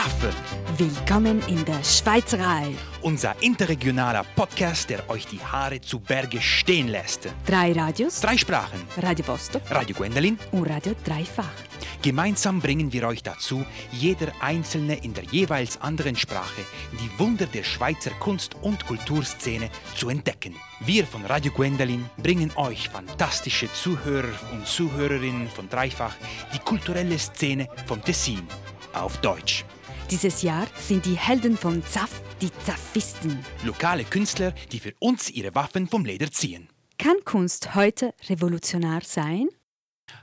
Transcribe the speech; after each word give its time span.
Zaffe, 0.00 0.32
Willkommen 0.78 1.42
in 1.46 1.62
der 1.66 1.84
Schweizerei. 1.84 2.74
unser 3.02 3.34
interregionaler 3.42 4.24
Podcast, 4.34 4.88
der 4.88 5.10
euch 5.10 5.26
die 5.26 5.40
Haare 5.40 5.78
zu 5.82 6.00
Berge 6.00 6.40
stehen 6.40 6.88
lässt. 6.88 7.28
Drei 7.44 7.72
Radios, 7.72 8.18
Drei 8.22 8.38
Sprachen, 8.38 8.80
Radio 8.96 9.26
Vostok 9.28 9.60
Radio 9.70 9.94
Gwendolin. 9.94 10.38
und 10.52 10.64
Radio 10.70 10.94
Dreifach. 11.04 11.52
Gemeinsam 12.00 12.60
bringen 12.62 12.90
wir 12.94 13.06
euch 13.08 13.22
dazu, 13.22 13.62
jeder 13.92 14.32
Einzelne 14.40 14.94
in 15.04 15.12
der 15.12 15.24
jeweils 15.24 15.78
anderen 15.82 16.16
Sprache 16.16 16.62
die 16.92 17.18
Wunder 17.18 17.44
der 17.44 17.64
Schweizer 17.64 18.12
Kunst- 18.20 18.54
und 18.62 18.86
Kulturszene 18.86 19.68
zu 19.96 20.08
entdecken. 20.08 20.54
Wir 20.80 21.06
von 21.06 21.26
Radio 21.26 21.52
Gwendolin 21.52 22.08
bringen 22.16 22.50
euch 22.56 22.88
fantastische 22.88 23.70
Zuhörer 23.74 24.32
und 24.52 24.66
Zuhörerinnen 24.66 25.50
von 25.50 25.68
Dreifach 25.68 26.14
die 26.54 26.58
kulturelle 26.58 27.18
Szene 27.18 27.68
vom 27.86 28.02
Tessin 28.02 28.48
auf 28.94 29.18
Deutsch. 29.18 29.62
Dieses 30.10 30.42
Jahr 30.42 30.66
sind 30.74 31.06
die 31.06 31.16
Helden 31.16 31.56
von 31.56 31.84
Zaff 31.84 32.20
die 32.42 32.50
Zaffisten. 32.64 33.38
Lokale 33.64 34.02
Künstler, 34.02 34.52
die 34.72 34.80
für 34.80 34.92
uns 34.98 35.30
ihre 35.30 35.54
Waffen 35.54 35.86
vom 35.86 36.04
Leder 36.04 36.32
ziehen. 36.32 36.68
Kann 36.98 37.16
Kunst 37.24 37.76
heute 37.76 38.12
revolutionär 38.28 39.02
sein? 39.04 39.48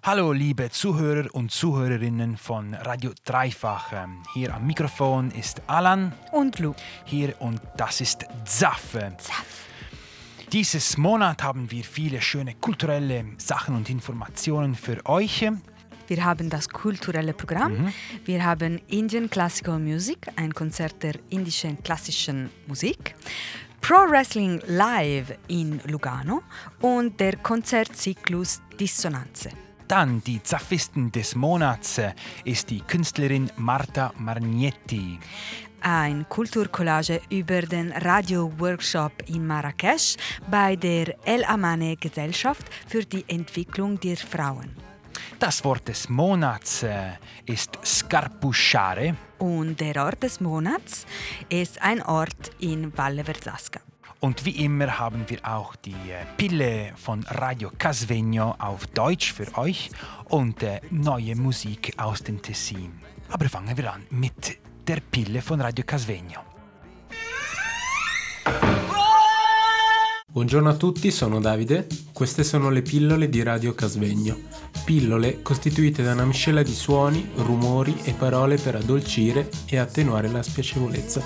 Hallo 0.04 0.34
liebe 0.34 0.70
Zuhörer 0.70 1.34
und 1.34 1.52
Zuhörerinnen 1.52 2.36
von 2.36 2.74
Radio 2.74 3.12
Dreifach. 3.24 3.94
Ähm, 3.94 4.24
Hier 4.34 4.54
am 4.54 4.68
Mikrofon 4.68 5.32
ist 5.32 5.62
Alan. 5.68 6.12
Und 6.34 6.60
Lu. 6.60 6.74
Hier 7.06 7.40
und 7.40 7.62
das 7.78 8.02
ist 8.02 8.26
Zaffe. 8.44 9.16
Zaff. 9.20 9.68
Dieses 10.52 10.98
Monat 10.98 11.44
haben 11.44 11.72
wir 11.72 11.86
viele 11.86 12.22
schöne 12.22 12.56
kulturelle 12.56 13.26
Sachen 13.38 13.74
und 13.76 13.90
Informationen 13.90 14.76
für 14.76 15.06
euch. 15.06 15.46
Wir 16.08 16.24
haben 16.24 16.50
das 16.50 16.70
kulturelle 16.70 17.34
Programm. 17.34 17.94
Wir 18.26 18.44
haben 18.44 18.80
Indian 18.88 19.30
Classical 19.30 19.78
Music, 19.78 20.20
ein 20.36 20.54
Konzert 20.54 21.04
der 21.04 21.16
indischen 21.30 21.82
klassischen 21.84 22.50
Musik. 22.66 23.16
Pro 23.82 24.10
Wrestling 24.10 24.62
Live 24.68 25.38
in 25.48 25.80
Lugano 25.86 26.42
und 26.82 27.20
der 27.20 27.38
Konzertzyklus 27.38 28.62
Dissonanze. 28.80 29.50
Dann 29.88 30.22
die 30.24 30.44
Zaffisten 30.44 31.12
des 31.12 31.36
Monats 31.36 31.98
äh, 31.98 32.12
ist 32.44 32.70
die 32.70 32.82
Künstlerin 32.82 33.50
Marta 33.56 34.14
Marnietti. 34.18 35.18
Ein 35.80 36.28
Kulturcollage 36.28 37.22
über 37.30 37.62
den 37.62 37.94
Radio-Workshop 37.94 39.14
in 39.28 39.48
Marrakesch 39.48 40.18
bei 40.52 40.76
der 40.76 41.16
El 41.26 41.46
Amane 41.46 41.96
Gesellschaft 41.96 42.68
für 42.88 43.06
die 43.06 43.24
Entwicklung 43.28 43.98
der 44.00 44.18
Frauen. 44.18 44.87
Das 45.40 45.64
Wort 45.64 45.88
des 45.88 46.10
Monats 46.10 46.84
äh, 46.84 47.12
ist 47.46 47.78
Scarpusciare. 47.84 49.16
Und 49.38 49.80
der 49.80 50.04
Ort 50.04 50.24
des 50.24 50.42
Monats 50.42 51.06
ist 51.50 51.82
ein 51.82 52.02
Ort 52.04 52.52
in 52.60 52.96
Valle 52.98 53.24
Versasca. 53.24 53.80
Und 54.20 54.46
wie 54.46 54.64
immer 54.66 54.98
haben 54.98 55.26
wir 55.28 55.40
auch 55.44 55.76
die 55.76 55.92
äh, 55.92 56.26
Pille 56.38 56.94
von 56.96 57.24
Radio 57.24 57.72
Casvegno 57.78 58.56
auf 58.58 58.88
Deutsch 58.88 59.32
für 59.32 59.56
euch 59.58 59.92
und 60.26 60.64
äh, 60.64 60.82
neue 60.90 61.36
Musik 61.36 61.94
aus 61.98 62.24
dem 62.24 62.42
Tessin. 62.42 63.00
Aber 63.30 63.48
fangen 63.48 63.78
wir 63.78 63.94
an 63.94 64.04
mit 64.10 64.58
der 64.88 65.02
Pille 65.12 65.42
von 65.42 65.62
Radio 65.62 65.86
Casvegno. 65.86 66.47
Buongiorno 70.30 70.68
a 70.68 70.76
tutti, 70.76 71.10
sono 71.10 71.40
Davide. 71.40 71.88
Queste 72.12 72.44
sono 72.44 72.70
le 72.70 72.82
pillole 72.82 73.30
di 73.30 73.42
Radio 73.44 73.74
Casvegno. 73.74 74.38
Pillole 74.84 75.42
costituite 75.42 76.04
da 76.04 76.12
una 76.12 76.26
miscela 76.26 76.64
di 76.64 76.74
suoni, 76.74 77.32
rumori 77.38 77.96
e 78.04 78.12
parole 78.12 78.58
per 78.58 78.76
addolcire 78.76 79.50
e 79.66 79.78
attenuare 79.78 80.28
la 80.28 80.44
spiacevolezza. 80.44 81.24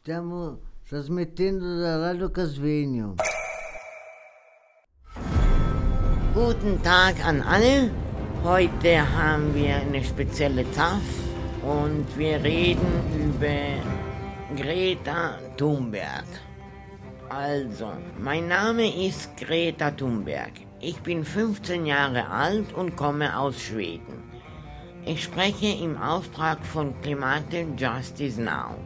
Stiamo 0.00 0.58
trasmettendo 0.88 1.76
da 1.76 1.98
Radio 1.98 2.30
Casvegno. 2.30 3.16
Guten 6.32 6.80
Tag 6.80 7.20
an 7.20 7.42
alle. 7.42 7.92
Heute 8.42 8.96
haben 9.14 9.52
wir 9.52 9.76
eine 9.76 10.02
spezielle 10.02 10.64
TAF 10.70 11.02
und 11.62 12.06
wir 12.16 12.42
reden 12.42 13.02
über 13.14 13.91
Greta 14.56 15.38
Thunberg. 15.56 16.26
Also, 17.30 17.92
mein 18.18 18.48
Name 18.48 19.06
ist 19.06 19.34
Greta 19.38 19.90
Thunberg. 19.90 20.52
Ich 20.80 20.98
bin 21.00 21.24
15 21.24 21.86
Jahre 21.86 22.28
alt 22.28 22.74
und 22.74 22.94
komme 22.94 23.38
aus 23.38 23.60
Schweden. 23.62 24.22
Ich 25.06 25.24
spreche 25.24 25.82
im 25.82 25.96
Auftrag 25.96 26.64
von 26.66 26.92
Climate 27.00 27.66
Justice 27.76 28.40
Now. 28.40 28.76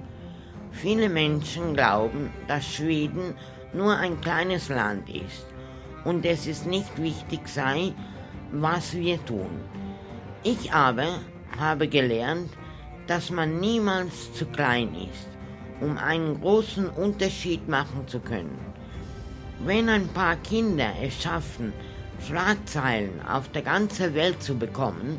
Viele 0.71 1.09
Menschen 1.09 1.75
glauben, 1.75 2.31
dass 2.47 2.65
Schweden 2.65 3.35
nur 3.73 3.97
ein 3.97 4.21
kleines 4.21 4.69
Land 4.69 5.09
ist 5.11 5.47
und 6.05 6.25
es 6.25 6.47
ist 6.47 6.67
nicht 6.67 6.97
wichtig 7.03 7.49
sei, 7.49 7.93
was 8.53 8.95
wir 8.95 9.25
tun. 9.25 9.51
Ich 10.45 10.73
aber 10.73 11.19
habe 11.59 11.89
gelernt, 11.89 12.51
dass 13.09 13.31
man 13.31 13.59
niemals 13.59 14.33
zu 14.33 14.47
klein 14.47 14.95
ist, 14.95 15.36
um 15.81 15.99
einen 15.99 16.41
großen 16.41 16.89
Unterschied 16.89 17.69
machen 17.69 18.07
zu 18.07 18.21
können. 18.21 18.59
Wenn 19.65 19.89
ein 19.89 20.09
paar 20.09 20.37
Kinder 20.37 20.93
es 21.03 21.23
schaffen, 21.23 21.73
Schlagzeilen 22.27 23.21
auf 23.27 23.51
der 23.51 23.63
ganzen 23.63 24.15
Welt 24.15 24.43
zu 24.43 24.57
bekommen, 24.57 25.19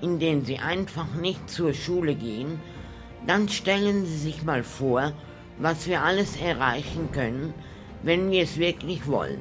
indem 0.00 0.44
sie 0.44 0.58
einfach 0.58 1.14
nicht 1.14 1.48
zur 1.48 1.72
Schule 1.72 2.14
gehen, 2.14 2.60
dann 3.26 3.48
stellen 3.48 4.04
Sie 4.04 4.18
sich 4.18 4.42
mal 4.42 4.64
vor, 4.64 5.12
was 5.58 5.86
wir 5.86 6.02
alles 6.02 6.36
erreichen 6.36 7.10
können, 7.12 7.54
wenn 8.02 8.30
wir 8.30 8.42
es 8.42 8.58
wirklich 8.58 9.06
wollen. 9.06 9.40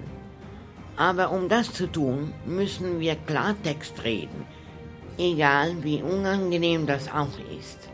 Aber 0.97 1.31
um 1.31 1.49
das 1.49 1.73
zu 1.73 1.87
tun, 1.87 2.33
müssen 2.45 2.99
wir 2.99 3.15
Klartext 3.15 4.03
reden, 4.03 4.45
egal 5.17 5.83
wie 5.83 6.01
unangenehm 6.03 6.85
das 6.85 7.11
auch 7.11 7.39
ist. 7.59 7.90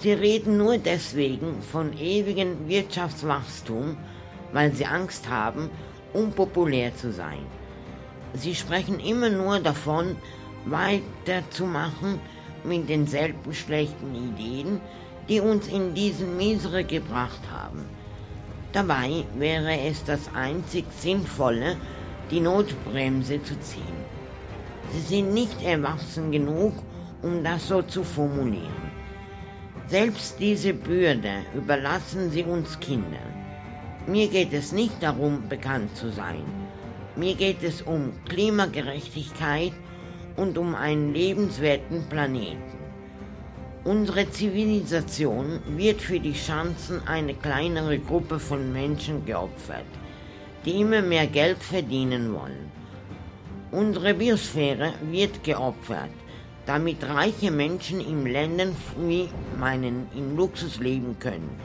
Sie 0.00 0.12
reden 0.12 0.58
nur 0.58 0.78
deswegen 0.78 1.60
von 1.60 1.92
ewigem 1.98 2.68
Wirtschaftswachstum, 2.68 3.96
weil 4.52 4.72
sie 4.72 4.86
Angst 4.86 5.28
haben, 5.28 5.70
unpopulär 6.12 6.94
zu 6.94 7.12
sein. 7.12 7.44
Sie 8.34 8.54
sprechen 8.54 9.00
immer 9.00 9.28
nur 9.28 9.58
davon, 9.58 10.16
weiterzumachen 10.66 12.20
mit 12.62 12.88
denselben 12.88 13.52
schlechten 13.52 14.14
Ideen, 14.14 14.80
die 15.28 15.40
uns 15.40 15.66
in 15.66 15.94
diesen 15.94 16.36
Misere 16.36 16.84
gebracht 16.84 17.40
haben. 17.52 17.84
Dabei 18.72 19.24
wäre 19.36 19.80
es 19.80 20.04
das 20.04 20.32
einzig 20.32 20.84
Sinnvolle, 20.96 21.76
die 22.30 22.40
Notbremse 22.40 23.42
zu 23.42 23.58
ziehen. 23.60 23.82
Sie 24.92 25.00
sind 25.00 25.34
nicht 25.34 25.60
erwachsen 25.62 26.30
genug, 26.30 26.74
um 27.22 27.42
das 27.42 27.66
so 27.66 27.82
zu 27.82 28.04
formulieren. 28.04 28.87
Selbst 29.88 30.38
diese 30.38 30.74
Bürde 30.74 31.46
überlassen 31.54 32.30
sie 32.30 32.42
uns 32.42 32.78
Kindern. 32.78 33.32
Mir 34.06 34.28
geht 34.28 34.52
es 34.52 34.70
nicht 34.72 35.02
darum, 35.02 35.48
bekannt 35.48 35.96
zu 35.96 36.10
sein. 36.10 36.44
Mir 37.16 37.34
geht 37.34 37.62
es 37.62 37.80
um 37.80 38.12
Klimagerechtigkeit 38.28 39.72
und 40.36 40.58
um 40.58 40.74
einen 40.74 41.14
lebenswerten 41.14 42.04
Planeten. 42.10 42.78
Unsere 43.84 44.30
Zivilisation 44.30 45.60
wird 45.78 46.02
für 46.02 46.20
die 46.20 46.34
Chancen 46.34 47.00
einer 47.08 47.32
kleineren 47.32 48.06
Gruppe 48.06 48.38
von 48.38 48.70
Menschen 48.70 49.24
geopfert, 49.24 49.86
die 50.66 50.82
immer 50.82 51.00
mehr 51.00 51.26
Geld 51.26 51.62
verdienen 51.62 52.34
wollen. 52.34 52.70
Unsere 53.70 54.12
Biosphäre 54.12 54.92
wird 55.10 55.42
geopfert, 55.42 56.10
damit 56.68 57.02
reiche 57.02 57.50
Menschen 57.50 57.98
in 57.98 58.26
Ländern 58.26 58.76
wie 58.98 59.30
meinen 59.58 60.06
in 60.14 60.36
Luxus 60.36 60.78
leben 60.80 61.18
können. 61.18 61.58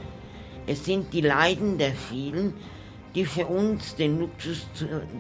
Es 0.66 0.86
sind 0.86 1.12
die 1.12 1.20
Leiden 1.20 1.78
der 1.78 1.92
vielen, 1.92 2.54
die 3.14 3.26
für 3.26 3.46
uns 3.46 3.96
den 3.96 4.22
Luxus 4.22 4.66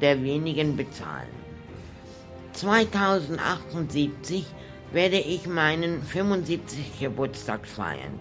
der 0.01 0.23
wenigen 0.23 0.77
bezahlen. 0.77 1.27
2078 2.53 4.45
werde 4.93 5.19
ich 5.19 5.47
meinen 5.47 6.01
75. 6.01 7.01
Geburtstag 7.01 7.67
feiern. 7.67 8.19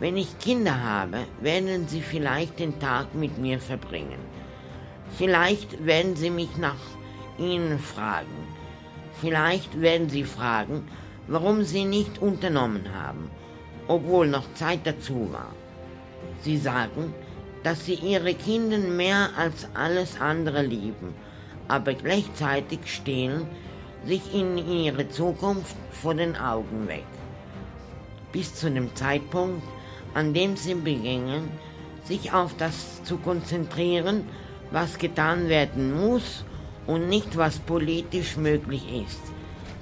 Wenn 0.00 0.16
ich 0.16 0.36
Kinder 0.40 0.82
habe, 0.82 1.18
werden 1.40 1.86
sie 1.86 2.00
vielleicht 2.00 2.58
den 2.58 2.80
Tag 2.80 3.14
mit 3.14 3.38
mir 3.38 3.60
verbringen. 3.60 4.18
Vielleicht 5.16 5.86
werden 5.86 6.16
sie 6.16 6.30
mich 6.30 6.56
nach 6.56 6.74
ihnen 7.38 7.78
fragen. 7.78 8.51
Vielleicht 9.22 9.80
werden 9.80 10.08
sie 10.08 10.24
fragen, 10.24 10.82
warum 11.28 11.62
sie 11.62 11.84
nicht 11.84 12.20
unternommen 12.20 12.86
haben, 12.92 13.30
obwohl 13.86 14.26
noch 14.26 14.52
Zeit 14.54 14.80
dazu 14.82 15.28
war. 15.32 15.52
Sie 16.40 16.58
sagen, 16.58 17.14
dass 17.62 17.84
sie 17.84 17.94
ihre 17.94 18.34
Kinder 18.34 18.78
mehr 18.78 19.30
als 19.36 19.68
alles 19.74 20.20
andere 20.20 20.62
lieben, 20.62 21.14
aber 21.68 21.94
gleichzeitig 21.94 22.80
stehlen 22.86 23.46
sich 24.04 24.34
in 24.34 24.58
ihre 24.58 25.08
Zukunft 25.08 25.76
vor 25.92 26.14
den 26.14 26.34
Augen 26.36 26.88
weg. 26.88 27.06
Bis 28.32 28.56
zu 28.56 28.68
dem 28.72 28.92
Zeitpunkt, 28.96 29.62
an 30.14 30.34
dem 30.34 30.56
sie 30.56 30.74
beginnen, 30.74 31.48
sich 32.02 32.32
auf 32.32 32.56
das 32.58 33.04
zu 33.04 33.18
konzentrieren, 33.18 34.24
was 34.72 34.98
getan 34.98 35.48
werden 35.48 35.94
muss 35.94 36.44
und 36.86 37.08
nicht 37.08 37.36
was 37.36 37.58
politisch 37.58 38.36
möglich 38.36 38.82
ist, 39.06 39.20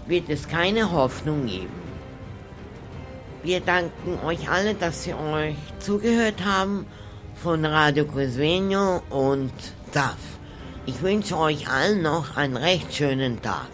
wird 0.06 0.28
es 0.28 0.48
keine 0.48 0.90
Hoffnung 0.90 1.46
geben. 1.46 1.80
Wir 3.42 3.60
danken 3.60 4.18
euch 4.24 4.50
alle, 4.50 4.74
dass 4.74 5.04
Sie 5.04 5.14
euch 5.14 5.56
zugehört 5.78 6.44
haben 6.44 6.86
von 7.42 7.64
Radio 7.64 8.04
Cosvenio 8.04 9.02
und 9.08 9.52
DAF. 9.92 10.18
Ich 10.84 11.00
wünsche 11.00 11.38
euch 11.38 11.68
allen 11.68 12.02
noch 12.02 12.36
einen 12.36 12.56
recht 12.56 12.94
schönen 12.94 13.40
Tag. 13.40 13.68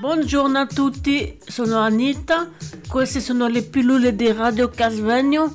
Buongiorno 0.00 0.60
a 0.60 0.66
tutti, 0.66 1.38
sono 1.46 1.78
Anita, 1.78 2.50
queste 2.88 3.20
sono 3.20 3.48
le 3.48 3.62
pillole 3.62 4.14
di 4.14 4.30
Radio 4.30 4.68
Casvegno, 4.68 5.54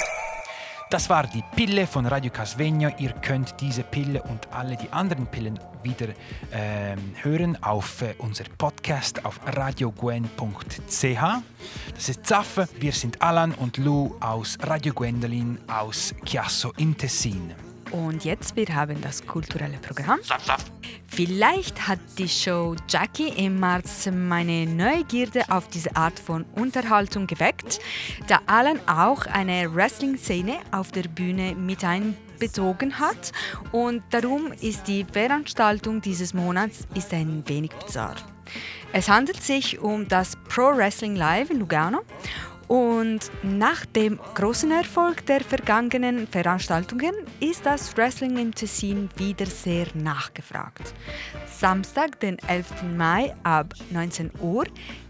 Das 0.91 1.09
war 1.09 1.25
die 1.25 1.41
Pille 1.55 1.87
von 1.87 2.05
Radio 2.05 2.29
Casvegno. 2.29 2.89
Ihr 2.97 3.13
könnt 3.13 3.55
diese 3.61 3.81
Pille 3.81 4.21
und 4.23 4.51
alle 4.51 4.75
die 4.75 4.91
anderen 4.91 5.25
Pillen 5.25 5.57
wieder 5.83 6.07
ähm, 6.51 7.15
hören 7.21 7.57
auf 7.63 8.01
äh, 8.01 8.13
unser 8.17 8.43
Podcast 8.57 9.23
auf 9.23 9.39
radiogwen.ch. 9.45 11.21
Das 11.95 12.09
ist 12.09 12.25
Zaffe. 12.25 12.67
Wir 12.77 12.91
sind 12.91 13.21
Alan 13.21 13.53
und 13.53 13.77
Lou 13.77 14.17
aus 14.19 14.57
Radio 14.63 14.93
Gwendolin 14.93 15.59
aus 15.69 16.13
Chiasso 16.25 16.73
in 16.75 16.97
Tessin. 16.97 17.70
Und 17.91 18.23
jetzt 18.23 18.55
wir 18.55 18.67
haben 18.73 19.01
das 19.01 19.25
kulturelle 19.25 19.77
Programm. 19.77 20.19
Vielleicht 21.07 21.87
hat 21.87 21.99
die 22.17 22.29
Show 22.29 22.75
Jackie 22.87 23.29
im 23.29 23.59
März 23.59 24.09
meine 24.11 24.65
Neugierde 24.65 25.43
auf 25.49 25.67
diese 25.67 25.95
Art 25.95 26.17
von 26.17 26.45
Unterhaltung 26.55 27.27
geweckt, 27.27 27.79
da 28.27 28.39
Alan 28.45 28.79
auch 28.87 29.25
eine 29.25 29.73
Wrestling-Szene 29.75 30.59
auf 30.71 30.91
der 30.91 31.03
Bühne 31.03 31.53
mit 31.55 31.83
einbezogen 31.83 32.97
hat 32.97 33.33
und 33.73 34.03
darum 34.11 34.53
ist 34.61 34.87
die 34.87 35.05
Veranstaltung 35.11 35.99
dieses 35.99 36.33
Monats 36.33 36.87
ist 36.95 37.13
ein 37.13 37.43
wenig 37.45 37.71
bizarr. 37.71 38.15
Es 38.93 39.09
handelt 39.09 39.41
sich 39.41 39.79
um 39.79 40.07
das 40.07 40.37
Pro 40.49 40.75
Wrestling 40.75 41.15
Live 41.15 41.49
in 41.49 41.59
Lugano 41.59 42.01
und 42.71 43.29
nach 43.43 43.85
dem 43.85 44.17
großen 44.33 44.71
Erfolg 44.71 45.25
der 45.25 45.41
vergangenen 45.41 46.25
Veranstaltungen 46.25 47.13
ist 47.41 47.65
das 47.65 47.97
Wrestling 47.97 48.37
im 48.37 48.55
Tessin 48.55 49.09
wieder 49.17 49.45
sehr 49.45 49.87
nachgefragt. 49.93 50.93
Samstag, 51.45 52.17
den 52.21 52.39
11. 52.47 52.83
Mai 52.95 53.35
ab 53.43 53.73
19 53.89 54.31
Uhr 54.39 54.63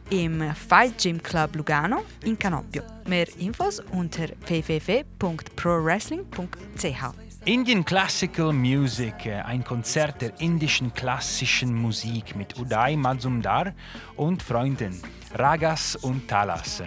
im 0.09 0.41
Fight 0.55 0.97
Gym 0.97 1.21
Club 1.21 1.55
Lugano 1.55 2.03
in 2.25 2.39
Canopio. 2.39 2.81
Mehr 3.07 3.27
Infos 3.37 3.79
unter 3.91 4.29
www.prowrestling.ch. 4.47 7.30
Indian 7.45 7.83
Classical 7.83 8.53
Music, 8.53 9.25
äh, 9.25 9.41
ein 9.41 9.63
Konzert 9.63 10.21
der 10.21 10.39
indischen 10.39 10.93
klassischen 10.93 11.73
Musik 11.73 12.35
mit 12.35 12.55
Uday 12.59 12.95
Mazumdar 12.95 13.73
und 14.15 14.43
Freunden, 14.43 15.01
Ragas 15.33 15.95
und 15.95 16.27
Talas. 16.27 16.83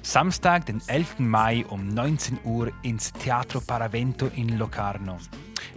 Samstag, 0.00 0.64
den 0.64 0.80
11. 0.86 1.16
Mai 1.18 1.66
um 1.68 1.88
19 1.88 2.38
Uhr 2.44 2.72
ins 2.82 3.12
Teatro 3.12 3.60
Paravento 3.60 4.30
in 4.34 4.56
Locarno. 4.56 5.18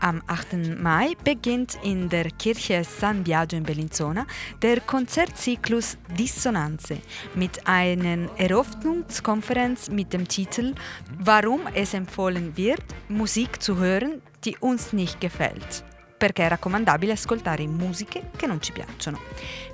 Am 0.00 0.22
8. 0.26 0.78
Mai 0.78 1.14
beginnt 1.22 1.78
in 1.82 2.08
der 2.08 2.30
Kirche 2.30 2.82
San 2.84 3.22
Biagio 3.22 3.58
in 3.58 3.64
Bellinzona 3.64 4.26
der 4.62 4.80
Konzertzyklus 4.80 5.98
Dissonanze 6.18 6.98
mit 7.34 7.66
einer 7.66 8.30
Eröffnungskonferenz 8.38 9.90
mit 9.90 10.12
dem 10.12 10.26
Titel 10.26 10.74
Warum 11.18 11.60
es 11.74 11.94
empfohlen 11.94 12.56
wird, 12.56 12.82
Musik 13.08 13.62
zu 13.62 13.76
hören, 13.76 14.22
die 14.44 14.56
uns 14.58 14.92
nicht 14.92 15.20
gefällt. 15.20 15.84
Perché 16.20 16.44
è 16.44 16.48
raccomandabile 16.50 17.12
ascoltare 17.12 17.66
musiche 17.66 18.28
che 18.36 18.46
non 18.46 18.60
ci 18.60 18.72
piacciono. 18.72 19.20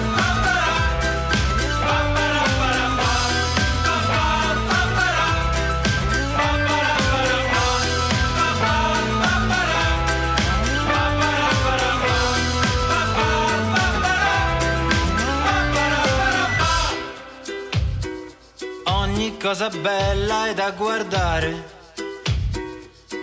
cosa 19.47 19.69
bella 19.69 20.49
è 20.49 20.53
da 20.53 20.71
guardare, 20.71 21.63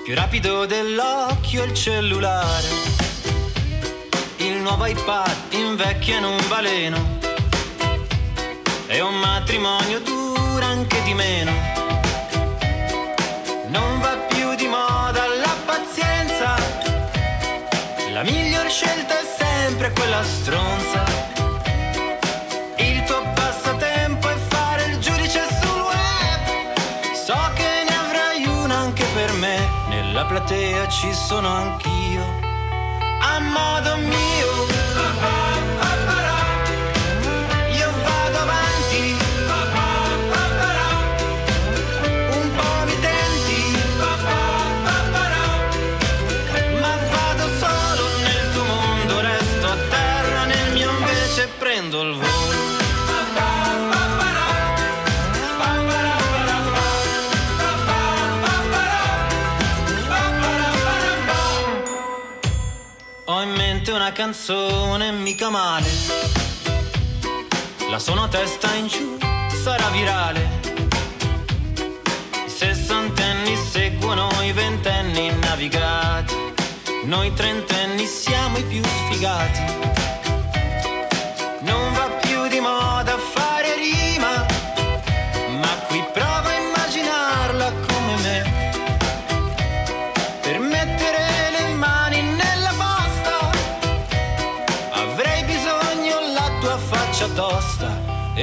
più 0.04 0.14
rapido 0.14 0.64
dell'occhio 0.64 1.64
il 1.64 1.74
cellulare. 1.74 2.66
Il 4.38 4.54
nuovo 4.54 4.86
iPad 4.86 5.36
invecchia 5.50 6.16
in 6.16 6.24
un 6.24 6.42
baleno 6.48 7.18
e 8.86 9.02
un 9.02 9.16
matrimonio 9.16 10.00
dura 10.00 10.64
anche 10.64 11.02
di 11.02 11.12
meno. 11.12 11.52
Non 13.66 14.00
va 14.00 14.16
più 14.26 14.54
di 14.54 14.66
moda 14.66 15.26
la 15.26 15.56
pazienza, 15.66 16.56
la 18.14 18.22
miglior 18.22 18.70
scelta 18.70 19.20
è 19.20 19.24
sempre 19.36 19.92
quella 19.92 20.24
stronza. 20.24 21.23
Platea 30.26 30.88
ci 30.88 31.12
sono 31.12 31.48
anch'io. 31.48 32.24
A 33.20 33.40
modo 33.40 33.96
mio. 33.96 34.73
Canzone 64.14 65.10
mica 65.10 65.50
male. 65.50 65.88
La 67.90 67.98
suono 67.98 68.22
a 68.22 68.28
testa 68.28 68.72
in 68.74 68.86
giù, 68.86 69.18
sarà 69.62 69.88
virale. 69.88 70.60
I 72.46 72.48
sessantenni 72.48 73.56
seguono 73.56 74.30
i 74.42 74.52
ventenni 74.52 75.36
navigati. 75.40 76.34
Noi 77.04 77.34
trentenni 77.34 78.06
siamo 78.06 78.56
i 78.56 78.62
più 78.62 78.82
sfigati. 78.84 79.93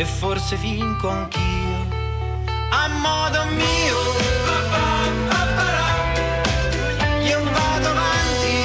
E 0.01 0.05
forse 0.05 0.55
vinco 0.55 1.09
anch'io. 1.09 1.85
a 2.71 2.87
modo 2.87 3.45
mio. 3.53 3.99
Io 7.29 7.43
vado 7.43 7.87
avanti, 7.87 8.55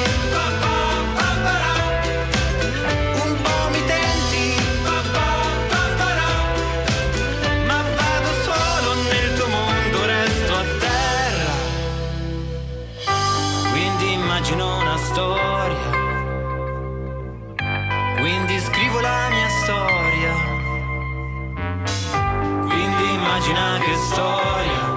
un 3.23 3.41
po' 3.43 3.69
mi 3.69 3.85
tenti, 3.85 4.55
ma 7.67 7.81
vado 7.97 8.29
solo 8.47 8.89
nel 9.11 9.33
tuo 9.37 9.47
mondo, 9.47 10.05
resto 10.05 10.53
a 10.55 10.63
terra. 10.79 11.53
Quindi 13.69 14.13
immagino 14.13 14.79
una 14.79 14.97
storia, 14.97 15.89
quindi 18.17 18.59
scrivo 18.59 18.99
la 19.01 19.29
mia 19.29 19.49
storia. 19.61 19.96
Immagina 23.47 23.79
che 23.79 23.95
storia. 23.95 24.93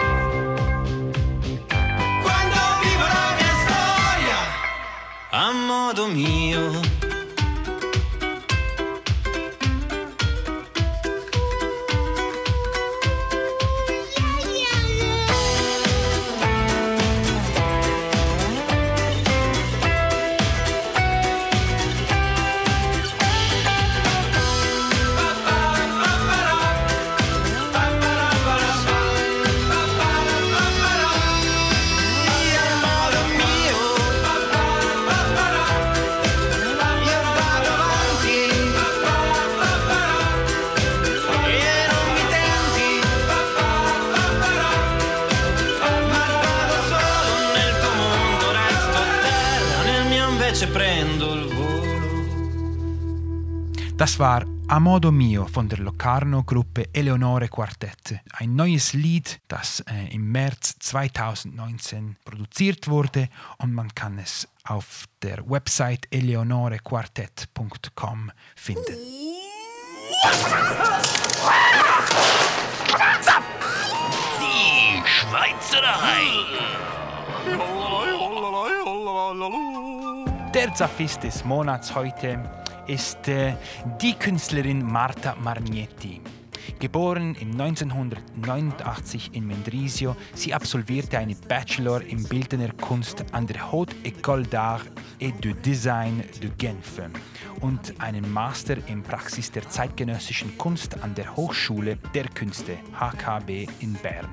Quando 2.23 2.61
vivo 2.83 3.05
la 3.07 3.35
mia 3.37 3.55
storia 3.65 4.39
a 5.31 5.53
modo 5.53 6.07
mio. 6.09 7.00
Das 54.01 54.19
war 54.19 54.43
A 54.69 54.81
Modo 54.81 55.13
Mio 55.13 55.47
von 55.47 55.69
der 55.69 55.81
Locarno-Gruppe 55.81 56.89
Eleonore 56.95 57.49
Quartett. 57.49 58.19
Ein 58.33 58.57
neues 58.57 58.95
Lied, 58.95 59.43
das 59.47 59.81
äh, 59.81 60.15
im 60.15 60.33
März 60.33 60.79
2019 60.79 62.17
produziert 62.25 62.89
wurde 62.89 63.29
und 63.59 63.75
man 63.75 63.95
kann 63.95 64.19
es 64.19 64.49
auf 64.65 65.05
der 65.21 65.47
Website 65.47 66.07
eleonorequartett.com 66.11 68.33
finden. 68.57 68.97
Die 74.41 75.03
Schweizerei. 75.05 76.71
Der 80.61 80.75
Zaffist 80.75 81.23
des 81.23 81.43
Monats 81.43 81.95
heute 81.95 82.39
ist 82.87 83.27
äh, 83.29 83.55
die 83.99 84.13
Künstlerin 84.13 84.85
Marta 84.85 85.35
Marnietti. 85.37 86.21
Geboren 86.79 87.35
im 87.35 87.53
1989 87.53 89.31
in 89.33 89.47
Mendrisio, 89.47 90.17
sie 90.35 90.55
absolvierte 90.55 91.19
eine 91.19 91.35
Bachelor 91.35 92.03
in 92.03 92.23
Bildender 92.25 92.73
Kunst 92.73 93.25
an 93.33 93.47
der 93.47 93.73
Haute 93.73 93.95
École 94.05 94.47
d'Art 94.49 94.87
et 95.19 95.33
de 95.45 95.53
Design 95.55 96.23
de 96.43 96.51
Genf 96.59 97.01
und 97.61 98.01
einen 98.01 98.33
Master 98.33 98.77
in 98.89 99.03
Praxis 99.03 99.51
der 99.51 99.69
zeitgenössischen 99.69 100.57
Kunst 100.59 101.03
an 101.03 101.15
der 101.15 101.37
Hochschule 101.37 101.97
der 102.15 102.29
Künste 102.29 102.79
HKB 102.99 103.67
in 103.81 103.95
Bern. 103.95 104.29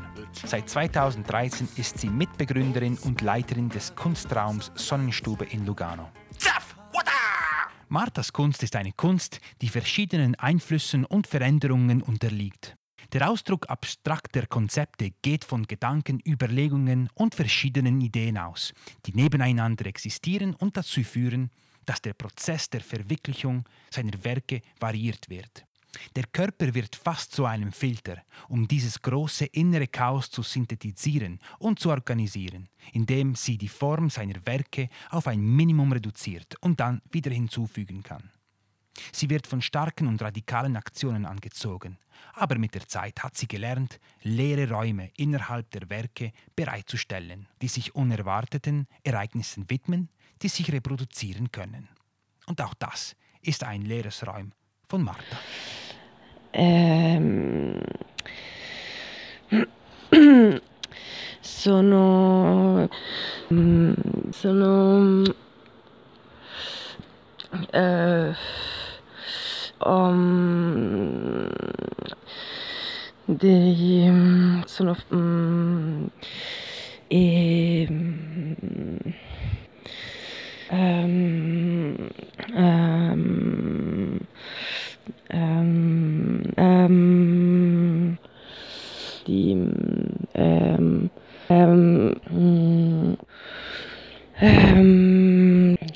Seit 0.45 0.69
2013 0.69 1.67
ist 1.77 1.99
sie 1.99 2.09
Mitbegründerin 2.09 2.97
und 3.05 3.21
Leiterin 3.21 3.69
des 3.69 3.95
Kunstraums 3.95 4.71
Sonnenstube 4.75 5.45
in 5.45 5.65
Lugano. 5.65 6.09
Marthas 7.89 8.33
Kunst 8.33 8.63
ist 8.63 8.75
eine 8.75 8.91
Kunst, 8.91 9.39
die 9.61 9.69
verschiedenen 9.69 10.35
Einflüssen 10.35 11.05
und 11.05 11.27
Veränderungen 11.27 12.01
unterliegt. 12.01 12.75
Der 13.13 13.29
Ausdruck 13.29 13.69
abstrakter 13.69 14.45
Konzepte 14.47 15.11
geht 15.21 15.45
von 15.45 15.63
Gedanken, 15.63 16.19
Überlegungen 16.27 17.09
und 17.13 17.35
verschiedenen 17.35 18.01
Ideen 18.01 18.37
aus, 18.37 18.73
die 19.05 19.13
nebeneinander 19.13 19.85
existieren 19.85 20.53
und 20.55 20.75
dazu 20.75 21.01
führen, 21.03 21.49
dass 21.85 22.01
der 22.01 22.13
Prozess 22.13 22.69
der 22.69 22.81
Verwirklichung 22.81 23.63
seiner 23.89 24.21
Werke 24.23 24.61
variiert 24.79 25.29
wird. 25.29 25.66
Der 26.15 26.25
Körper 26.25 26.73
wird 26.73 26.95
fast 26.95 27.31
zu 27.31 27.45
einem 27.45 27.71
Filter, 27.71 28.21
um 28.49 28.67
dieses 28.67 29.01
große 29.01 29.45
innere 29.45 29.87
Chaos 29.87 30.29
zu 30.29 30.43
synthetisieren 30.43 31.39
und 31.59 31.79
zu 31.79 31.89
organisieren, 31.89 32.69
indem 32.93 33.35
sie 33.35 33.57
die 33.57 33.67
Form 33.67 34.09
seiner 34.09 34.45
Werke 34.45 34.89
auf 35.09 35.27
ein 35.27 35.41
Minimum 35.41 35.91
reduziert 35.91 36.55
und 36.61 36.79
dann 36.79 37.01
wieder 37.11 37.31
hinzufügen 37.31 38.03
kann. 38.03 38.31
Sie 39.11 39.29
wird 39.29 39.45
von 39.45 39.61
starken 39.61 40.07
und 40.07 40.21
radikalen 40.21 40.75
Aktionen 40.75 41.25
angezogen, 41.25 41.97
aber 42.33 42.57
mit 42.57 42.73
der 42.73 42.87
Zeit 42.87 43.23
hat 43.23 43.37
sie 43.37 43.47
gelernt, 43.47 43.99
leere 44.23 44.71
Räume 44.71 45.11
innerhalb 45.17 45.69
der 45.69 45.89
Werke 45.89 46.31
bereitzustellen, 46.55 47.47
die 47.61 47.67
sich 47.67 47.93
unerwarteten 47.93 48.87
Ereignissen 49.03 49.69
widmen, 49.69 50.09
die 50.41 50.49
sich 50.49 50.71
reproduzieren 50.71 51.51
können. 51.51 51.89
Und 52.47 52.59
auch 52.59 52.73
das 52.73 53.15
ist 53.41 53.63
ein 53.63 53.83
leeres 53.83 54.25
Raum 54.25 54.51
von 54.89 55.03
Martha. 55.03 55.37
Ehm, 56.53 57.81
sono 61.41 62.87
mm, 63.53 63.93
sono 64.29 65.23
eh, 67.71 68.33
um, 69.79 71.49
dei 73.25 74.61
sono 74.65 74.95
mm, 75.13 76.05
e 77.09 77.87
mm, 77.89 78.95
um, 85.31 86.41
um, 86.55 88.17
di 89.23 89.51
um, 90.33 91.09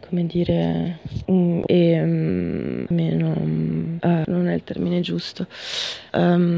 come 0.10 0.26
dire 0.26 1.00
e 1.66 2.02
meno 2.90 3.30
uh, 4.02 4.24
non 4.26 4.48
è 4.48 4.54
il 4.56 4.64
termine 4.64 5.00
giusto. 5.02 5.48
Um, 6.14 6.51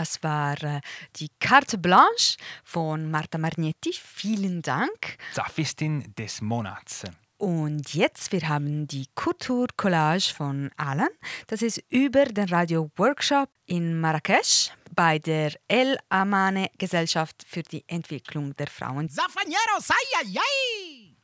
das 0.00 0.22
war 0.22 0.62
äh, 0.62 0.80
die 1.16 1.28
Carte 1.40 1.76
Blanche 1.76 2.38
von 2.64 3.10
Marta 3.10 3.36
Margnetti. 3.36 3.92
Vielen 3.92 4.62
Dank. 4.62 5.18
Zaphistin 5.34 6.14
des 6.16 6.40
Monats. 6.40 7.04
Und 7.36 7.92
jetzt, 7.92 8.32
wir 8.32 8.48
haben 8.48 8.86
die 8.86 9.08
Kulturcollage 9.14 10.32
von 10.34 10.70
Alan. 10.78 11.08
Das 11.48 11.60
ist 11.60 11.82
über 11.90 12.24
den 12.24 12.48
Radio-Workshop 12.48 13.50
in 13.66 14.00
Marrakesch 14.00 14.70
bei 14.94 15.18
der 15.18 15.52
El 15.68 15.98
Amane 16.08 16.70
Gesellschaft 16.78 17.44
für 17.46 17.62
die 17.62 17.84
Entwicklung 17.86 18.56
der 18.56 18.68
Frauen. 18.68 19.10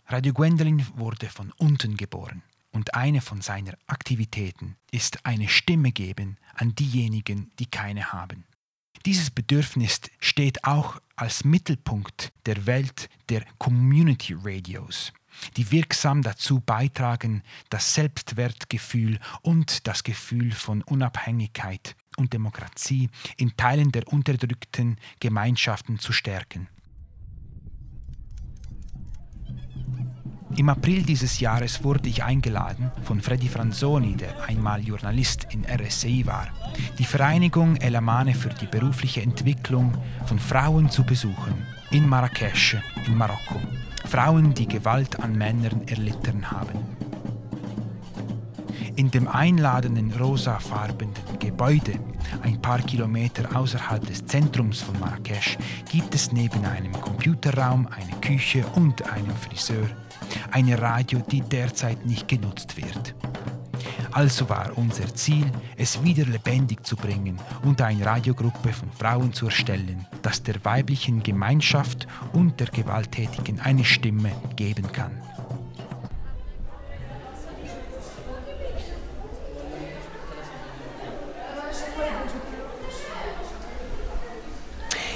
Radio 0.08 0.32
Gwendolyn 0.34 0.86
wurde 0.96 1.30
von 1.30 1.50
unten 1.56 1.96
geboren 1.96 2.42
und 2.76 2.94
eine 2.94 3.22
von 3.22 3.40
seiner 3.40 3.72
Aktivitäten 3.86 4.76
ist 4.90 5.24
eine 5.24 5.48
Stimme 5.48 5.92
geben 5.92 6.36
an 6.54 6.74
diejenigen, 6.74 7.50
die 7.58 7.64
keine 7.64 8.12
haben. 8.12 8.44
Dieses 9.06 9.30
Bedürfnis 9.30 10.00
steht 10.18 10.64
auch 10.64 11.00
als 11.14 11.44
Mittelpunkt 11.44 12.32
der 12.44 12.66
Welt 12.66 13.08
der 13.28 13.44
Community 13.56 14.34
Radios, 14.36 15.12
die 15.56 15.70
wirksam 15.70 16.22
dazu 16.22 16.58
beitragen, 16.58 17.44
das 17.70 17.94
Selbstwertgefühl 17.94 19.20
und 19.42 19.86
das 19.86 20.02
Gefühl 20.02 20.50
von 20.50 20.82
Unabhängigkeit 20.82 21.94
und 22.16 22.32
Demokratie 22.32 23.08
in 23.36 23.56
Teilen 23.56 23.92
der 23.92 24.08
unterdrückten 24.08 24.96
Gemeinschaften 25.20 26.00
zu 26.00 26.12
stärken. 26.12 26.66
Im 30.58 30.70
April 30.70 31.02
dieses 31.02 31.38
Jahres 31.38 31.84
wurde 31.84 32.08
ich 32.08 32.24
eingeladen 32.24 32.90
von 33.04 33.20
Freddy 33.20 33.46
Franzoni, 33.46 34.16
der 34.16 34.48
einmal 34.48 34.82
Journalist 34.82 35.46
in 35.52 35.66
RSI 35.66 36.24
war, 36.24 36.46
die 36.98 37.04
Vereinigung 37.04 37.76
El 37.76 37.94
Amane 37.94 38.34
für 38.34 38.48
die 38.48 38.66
berufliche 38.66 39.20
Entwicklung 39.20 39.92
von 40.24 40.38
Frauen 40.38 40.88
zu 40.88 41.04
besuchen, 41.04 41.66
in 41.90 42.08
Marrakesch, 42.08 42.78
in 43.06 43.18
Marokko. 43.18 43.60
Frauen, 44.06 44.54
die 44.54 44.66
Gewalt 44.66 45.20
an 45.20 45.36
Männern 45.36 45.82
erlitten 45.88 46.50
haben. 46.50 47.05
In 48.96 49.10
dem 49.10 49.28
einladenden 49.28 50.10
rosafarbenen 50.12 51.14
Gebäude, 51.38 52.00
ein 52.42 52.62
paar 52.62 52.78
Kilometer 52.78 53.54
außerhalb 53.54 54.06
des 54.06 54.24
Zentrums 54.24 54.80
von 54.80 54.98
Marrakesch, 54.98 55.58
gibt 55.92 56.14
es 56.14 56.32
neben 56.32 56.64
einem 56.64 56.92
Computerraum 56.92 57.86
eine 57.88 58.18
Küche 58.22 58.64
und 58.74 59.02
einem 59.12 59.36
Friseur, 59.36 59.90
eine 60.50 60.80
Radio, 60.80 61.20
die 61.30 61.42
derzeit 61.42 62.06
nicht 62.06 62.26
genutzt 62.26 62.78
wird. 62.78 63.14
Also 64.12 64.48
war 64.48 64.70
unser 64.76 65.14
Ziel, 65.14 65.44
es 65.76 66.02
wieder 66.02 66.24
lebendig 66.24 66.86
zu 66.86 66.96
bringen 66.96 67.38
und 67.64 67.82
eine 67.82 68.06
Radiogruppe 68.06 68.72
von 68.72 68.90
Frauen 68.92 69.34
zu 69.34 69.44
erstellen, 69.44 70.06
das 70.22 70.42
der 70.42 70.64
weiblichen 70.64 71.22
Gemeinschaft 71.22 72.06
und 72.32 72.58
der 72.60 72.68
Gewalttätigen 72.68 73.60
eine 73.60 73.84
Stimme 73.84 74.32
geben 74.56 74.90
kann. 74.90 75.20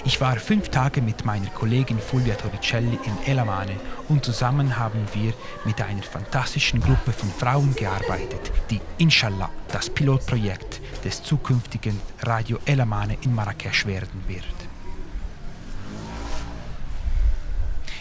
Ich 0.05 0.21
war 0.21 0.35
fünf 0.37 0.69
Tage 0.69 1.01
mit 1.01 1.25
meiner 1.25 1.49
Kollegin 1.49 1.99
Fulvia 1.99 2.35
Torricelli 2.35 2.99
in 3.03 3.31
Elamane 3.31 3.75
und 4.07 4.23
zusammen 4.23 4.77
haben 4.77 5.03
wir 5.13 5.33
mit 5.65 5.81
einer 5.81 6.03
fantastischen 6.03 6.79
Gruppe 6.79 7.11
von 7.11 7.29
Frauen 7.29 7.75
gearbeitet, 7.75 8.51
die 8.69 8.79
Inshallah 8.97 9.49
das 9.71 9.89
Pilotprojekt 9.89 10.81
des 11.03 11.23
zukünftigen 11.23 11.99
Radio 12.21 12.59
Elamane 12.65 13.17
in 13.21 13.33
Marrakesch 13.33 13.85
werden 13.85 14.23
wird. 14.27 14.45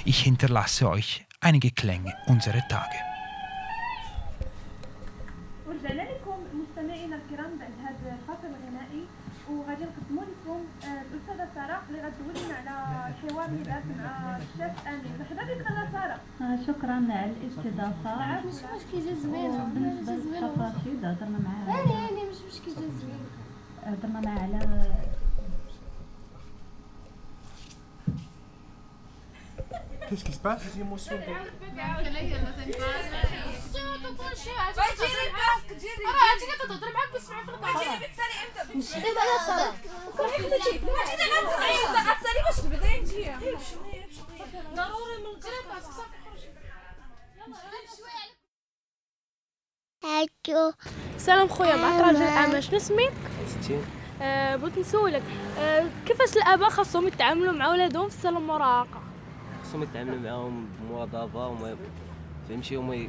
Ich 0.05 0.21
hinterlasse 0.21 0.91
euch 0.91 1.25
einige 1.41 1.71
Klänge 1.71 2.13
unserer 2.27 2.67
Tage. 2.69 2.99
ورجعنا 5.67 6.03
لكم 6.03 6.39
مستمعينا 6.61 7.17
الكرام 7.17 7.59
بعد 7.59 7.73
هذا 7.85 8.19
الفصل 8.19 8.47
الغنائي 8.47 9.05
وغادي 9.50 9.84
نقدموا 9.84 10.24
لكم 10.24 10.60
آه، 10.84 11.02
الأستاذة 11.02 11.48
سارة 11.56 11.82
اللي 11.90 12.02
غتدوي 12.02 12.46
لنا 12.46 12.56
على 12.72 13.14
الحوار 13.14 13.46
اللي 13.46 13.64
دارت 13.64 13.84
مع 13.98 14.38
الشيف 14.38 14.88
أمين. 14.88 15.14
مرحبا 15.20 15.44
بك 15.44 15.62
لاله 15.72 15.92
ساره 15.92 16.20
شكرا 16.68 16.92
على 16.94 17.26
الاستضافة. 17.42 18.40
مش 18.48 18.54
مشكل 18.54 19.06
جا 19.06 19.14
زوين 19.14 19.52
بالنسبة 19.74 20.14
للشيف 20.14 20.60
رشيد 20.62 21.06
هضرنا 21.06 21.40
معاه 21.40 21.76
هاني 21.82 21.94
هاني 21.94 22.30
مش 22.30 22.38
مشكل 22.54 22.72
جا 22.76 22.88
زوين 23.00 23.26
هضرنا 23.86 24.20
معاه 24.22 24.40
على 24.44 24.60
Qu'est-ce 30.10 30.24
qui 30.24 30.34
se 30.34 30.40
passe? 30.40 30.64
سلام 51.18 51.48
خويا 51.48 51.76
معك 51.76 52.02
راجل 52.02 52.22
اعمى 52.22 52.62
شنو 52.62 52.78
اسمك؟ 52.78 53.12
ستين 53.48 53.86
آه، 54.22 54.56
بغيت 54.56 54.78
نسولك. 54.78 55.24
آه، 55.60 55.86
كيفاش 56.06 56.38
الآباء 56.38 56.70
خاصهم 56.70 57.08
يتعاملوا 57.08 57.54
مع 57.54 57.68
ولادهم 57.70 58.10
في 58.10 58.18
سن 58.22 58.38
المراهقه 58.38 59.02
خاصهم 59.64 59.84
يتعاملوا 59.84 60.20
معاهم 60.20 60.66
بمواظبة 60.80 61.48
وما 61.48 61.78
فهمتي؟ 62.50 62.78
وما 62.78 63.08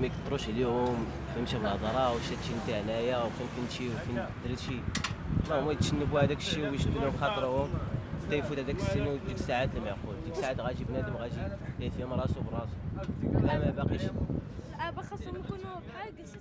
ما 0.00 0.06
يكثروش 0.06 0.48
عليهم 0.48 1.06
فهمتي 1.34 1.58
بالهضره 1.58 2.12
واش 2.12 2.22
هادشي 2.22 2.52
انت 2.54 2.70
هنايا 2.70 3.18
وفين 3.18 3.46
كنتي 3.56 3.88
وفين 3.88 4.24
درت 4.44 4.58
شي. 4.58 4.78
اللهم 5.44 5.70
يتجنبوا 5.70 6.20
هذاك 6.20 6.38
الشيء 6.38 6.68
ويشدوا 6.70 7.00
لهم 7.00 7.16
خاطرهم. 7.20 7.68
حتى 8.26 8.36
يفوت 8.36 8.58
هذاك 8.58 8.76
السن 8.76 9.06
وديك 9.06 9.34
الساعات 9.34 9.70
المعقول 9.76 10.14
ديك 10.24 10.34
الساعات 10.34 10.60
غاجي 10.60 10.84
بنادم 10.84 11.16
غاجي 11.16 11.34
يفهم 11.80 12.12
راسو 12.12 12.40
براسو. 12.40 12.76
لا 13.46 13.58
ما 13.58 13.70
باقيش. 13.70 14.02
الاباء 14.02 15.04
خاصهم 15.04 15.36
يكونوا 15.36 15.74
بحال 15.88 16.08
قلتي 16.18 16.38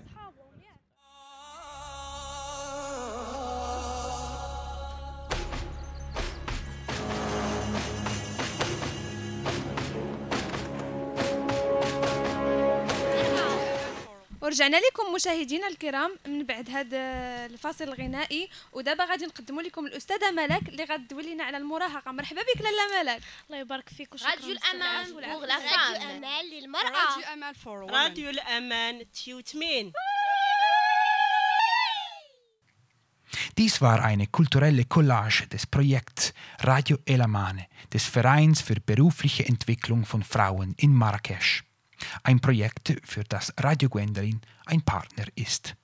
ورجعنا 14.47 14.77
لكم 14.77 15.13
مشاهدينا 15.13 15.67
الكرام 15.67 16.17
من 16.27 16.43
بعد 16.45 16.69
هذا 16.69 16.97
الفاصل 17.45 17.83
الغنائي 17.83 18.49
ودابا 18.73 19.05
غادي 19.05 19.25
نقدموا 19.25 19.61
لكم 19.61 19.85
الأستاذة 19.85 20.31
ملك 20.31 20.69
اللي 20.69 20.83
غتدوي 20.83 21.33
لنا 21.33 21.43
على 21.43 21.57
المراهقة 21.57 22.11
مرحبا 22.11 22.41
بك 22.41 22.61
لاله 22.61 23.03
ملك 23.03 23.21
الله 23.47 23.59
يبارك 23.59 23.89
فيك 23.89 24.13
وشكرا 24.13 24.29
راديو 24.29 24.55
بزاف. 24.55 25.11
pour 25.11 25.47
la 25.47 25.59
femme. 25.59 25.93
راديو 25.93 26.17
أمان 26.17 26.45
للمرأة. 26.45 28.03
راديو 28.03 28.29
الأمان 28.29 29.11
تيوتمين 29.11 29.91
Dies 33.57 33.81
war 33.81 33.99
eine 34.03 34.27
kulturelle 34.27 34.85
Collage 34.85 35.47
des 35.53 35.65
Projekts 35.65 36.33
Radio 36.59 36.97
Elamane, 37.05 37.65
des 37.93 38.05
Vereins 38.15 38.61
für 38.61 38.79
berufliche 38.79 39.43
Entwicklung 39.45 40.05
von 40.05 40.21
Frauen 40.23 40.73
in 40.77 40.93
Marrakesch. 40.93 41.67
Ein 42.23 42.39
Projekt, 42.39 42.97
für 43.03 43.23
das 43.23 43.53
Radio 43.59 43.89
Gwendolyn 43.89 44.41
ein 44.65 44.81
Partner 44.81 45.25
ist. 45.35 45.75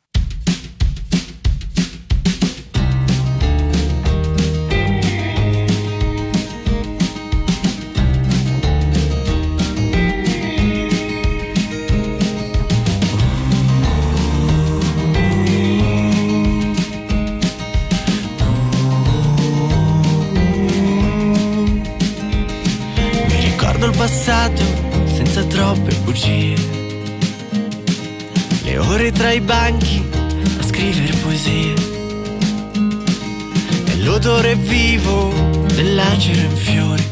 Mi 23.84 23.91
passato 23.91 24.92
senza 25.13 25.43
troppe 25.43 25.93
bugie. 26.04 26.56
Le 28.63 28.78
ore 28.78 29.12
tra 29.12 29.32
i 29.32 29.41
banchi 29.41 30.04
a 30.60 30.63
scrivere 30.63 31.13
poesie. 31.17 31.73
E 33.86 33.97
l'odore 33.97 34.56
vivo 34.56 35.32
dell'acero 35.73 36.41
in 36.41 36.56
fiori. 36.56 37.04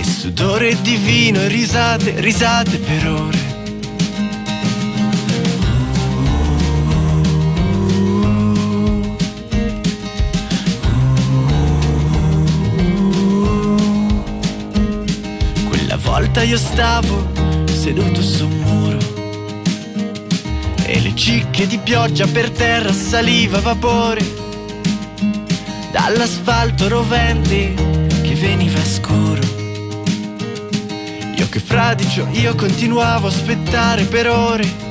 E 0.00 0.04
sudore 0.04 0.80
divino 0.82 1.40
e 1.40 1.48
risate, 1.48 2.20
risate 2.20 2.78
per 2.78 3.08
ore. 3.08 3.45
Volta 16.36 16.42
io 16.42 16.58
stavo 16.58 17.32
seduto 17.64 18.20
su 18.20 18.44
un 18.44 18.58
muro 18.58 18.98
e 20.84 21.00
le 21.00 21.14
cicche 21.14 21.66
di 21.66 21.78
pioggia 21.78 22.26
per 22.26 22.50
terra 22.50 22.92
saliva 22.92 23.60
vapore 23.60 24.22
dall'asfalto 25.92 26.88
rovente 26.88 27.72
che 28.22 28.34
veniva 28.34 28.84
scuro. 28.84 29.40
Io 31.36 31.48
che 31.48 31.58
fradicio, 31.58 32.28
io 32.32 32.54
continuavo 32.54 33.28
a 33.28 33.30
aspettare 33.30 34.04
per 34.04 34.28
ore. 34.28 34.85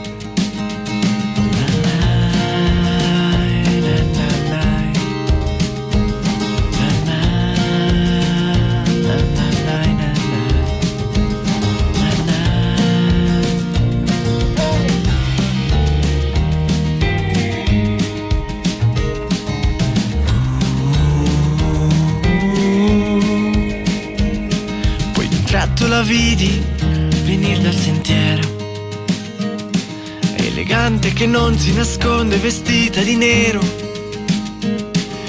Si 31.57 31.73
nasconde, 31.73 32.37
vestita 32.37 33.01
di 33.01 33.15
nero. 33.15 33.59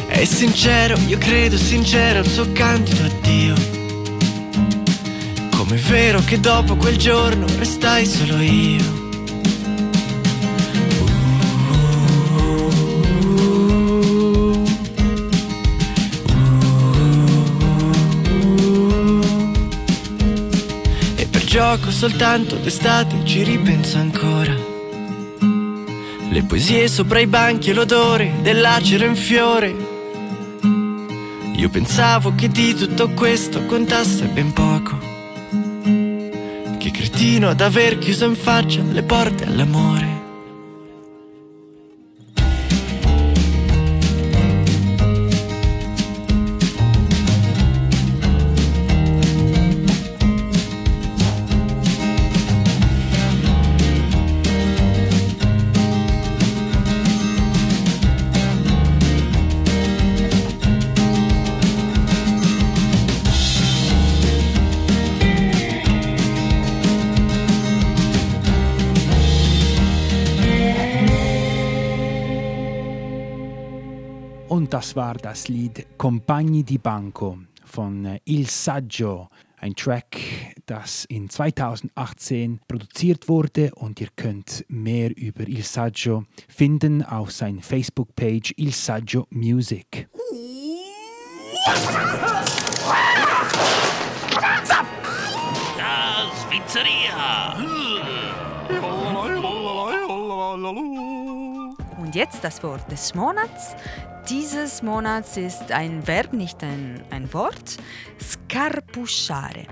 È 0.06 0.24
sincero, 0.24 0.96
io 1.06 1.18
credo 1.18 1.56
sincero 1.56 2.20
il 2.20 2.28
suo 2.28 2.50
candido 2.52 3.04
addio. 3.04 3.54
Com'è 5.50 5.76
vero 5.76 6.20
che 6.24 6.38
dopo 6.40 6.76
quel 6.76 6.96
giorno 6.96 7.46
restai 7.58 8.06
solo 8.06 8.40
io. 8.40 9.04
Gioco 21.56 21.90
soltanto 21.90 22.56
d'estate 22.56 23.24
ci 23.24 23.42
ripenso 23.42 23.96
ancora. 23.96 24.65
Le 26.36 26.42
poesie 26.42 26.86
sopra 26.86 27.18
i 27.18 27.26
banchi 27.26 27.70
e 27.70 27.72
l'odore 27.72 28.30
dell'acero 28.42 29.06
in 29.06 29.16
fiore. 29.16 29.74
Io 31.54 31.70
pensavo 31.70 32.34
che 32.34 32.50
di 32.50 32.74
tutto 32.74 33.08
questo 33.08 33.64
contasse 33.64 34.26
ben 34.26 34.52
poco. 34.52 34.98
Che 36.76 36.90
cretino 36.90 37.48
ad 37.48 37.62
aver 37.62 37.96
chiuso 37.96 38.26
in 38.26 38.34
faccia 38.34 38.82
le 38.82 39.02
porte 39.02 39.46
all'amore. 39.46 40.25
Und 74.56 74.72
das 74.72 74.96
war 74.96 75.12
das 75.16 75.48
Lied 75.48 75.86
Compagni 75.98 76.64
di 76.64 76.78
Banco 76.78 77.40
von 77.66 78.18
Il 78.24 78.48
Saggio, 78.48 79.28
ein 79.58 79.76
Track, 79.76 80.16
das 80.64 81.04
in 81.10 81.28
2018 81.28 82.60
produziert 82.66 83.28
wurde 83.28 83.70
und 83.74 84.00
ihr 84.00 84.08
könnt 84.16 84.64
mehr 84.68 85.14
über 85.14 85.46
Il 85.46 85.62
Saggio 85.62 86.24
finden 86.48 87.02
auf 87.02 87.32
seiner 87.32 87.60
Facebook-Page 87.60 88.54
Il 88.56 88.72
Saggio 88.72 89.26
Music. 89.28 90.08
Und 101.98 102.14
jetzt 102.14 102.42
das 102.42 102.62
Wort 102.62 102.90
des 102.90 103.14
Monats. 103.14 103.76
Dieses 104.28 104.82
Monats 104.82 105.36
ist 105.36 105.70
ein 105.70 106.04
Verb, 106.04 106.32
nicht 106.32 106.60
ein, 106.64 107.00
ein 107.10 107.32
Wort. 107.32 107.76
Scarpuschare. 108.20 109.66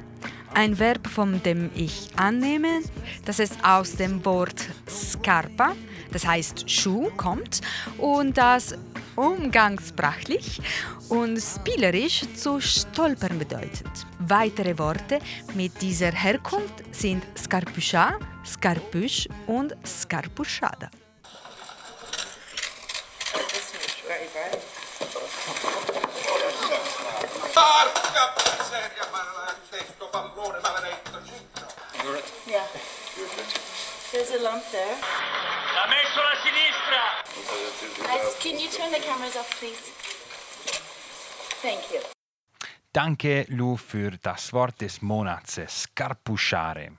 Ein 0.55 0.79
Verb, 0.79 1.09
von 1.09 1.43
dem 1.43 1.71
ich 1.75 2.11
annehme, 2.15 2.83
dass 3.25 3.41
es 3.41 3.51
aus 3.65 3.97
dem 3.97 4.25
Wort 4.25 4.69
scarpa, 4.89 5.73
das 6.13 6.25
heißt 6.25 6.71
Schuh, 6.71 7.11
kommt 7.17 7.63
und 7.99 8.39
das 8.39 8.77
umgangssprachlich 9.17 10.61
und 11.09 11.41
spielerisch 11.41 12.23
zu 12.37 12.61
stolpern 12.61 13.41
bedeutet. 13.41 13.91
Weitere 14.21 14.79
Worte 14.79 15.19
mit 15.55 15.83
dieser 15.83 16.13
Herkunft 16.13 16.85
sind 16.93 17.25
scarpucha, 17.37 18.21
scarpusch 18.45 19.29
und 19.49 19.75
scarpuschada. 19.85 20.91
Yeah. 32.47 32.63
There's 34.13 34.31
a 34.31 34.43
lump 34.43 34.63
there. 34.71 34.97
L'ha 35.75 35.87
messo 35.89 36.21
alla 36.21 36.37
sinistra! 36.43 37.03
Guys, 38.07 38.37
can 38.39 38.59
you 38.59 38.69
turn 38.69 38.93
the 38.93 39.01
cameras 39.01 39.37
off, 39.37 39.59
please? 39.59 39.91
Thank 41.63 41.91
you. 41.91 42.01
Danke, 42.93 43.47
Lu, 43.49 43.77
für 43.77 44.13
das 44.23 44.53
Wort 44.53 44.81
des 44.81 45.01
Monats, 45.01 45.61
Scarpuschare. 45.67 46.93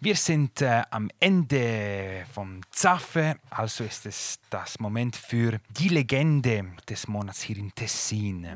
Wir 0.00 0.16
sind 0.16 0.60
äh, 0.62 0.82
am 0.90 1.10
Ende 1.18 2.26
vom 2.32 2.60
Zaffe, 2.70 3.36
also 3.50 3.84
ist 3.84 4.06
es 4.06 4.38
das 4.50 4.78
Moment 4.78 5.16
für 5.16 5.58
die 5.70 5.88
Legende 5.88 6.74
des 6.88 7.08
Monats 7.08 7.42
hier 7.42 7.56
in 7.56 7.74
Tessin. 7.74 8.46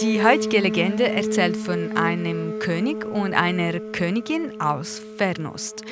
Die 0.00 0.22
heutige 0.22 0.60
Legende 0.60 1.08
erzählt 1.08 1.56
von 1.56 1.96
einem 1.96 2.60
König 2.60 3.04
und 3.04 3.34
einer 3.34 3.80
Königin 3.80 4.60
aus 4.60 5.02
Fernost. 5.16 5.82